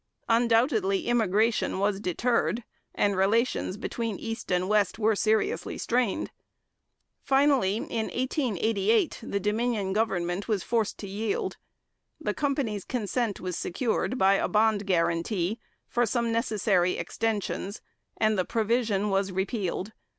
Undoubtedly 0.29 1.05
immigration 1.05 1.77
was 1.77 1.99
deterred, 1.99 2.63
and 2.95 3.15
relations 3.15 3.77
between 3.77 4.17
East 4.17 4.51
and 4.51 4.67
West 4.67 4.97
were 4.97 5.15
seriously 5.15 5.77
strained. 5.77 6.31
Finally, 7.21 7.75
in 7.77 8.07
1888, 8.07 9.19
the 9.21 9.39
Dominion 9.39 9.93
government 9.93 10.47
was 10.47 10.63
forced 10.63 10.97
to 10.97 11.07
yield. 11.07 11.57
The 12.19 12.33
company's 12.33 12.83
consent 12.83 13.39
was 13.39 13.55
secured 13.55 14.17
by 14.17 14.33
a 14.33 14.47
bond 14.47 14.87
guarantee 14.87 15.59
for 15.87 16.07
some 16.07 16.31
necessary 16.31 16.93
extensions, 16.93 17.79
and 18.17 18.39
the 18.39 18.43
provision 18.43 19.11
was 19.11 19.31
repealed. 19.31 19.91